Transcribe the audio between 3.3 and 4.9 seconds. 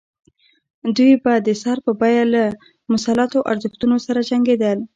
ارزښتونو سره جنګېدل.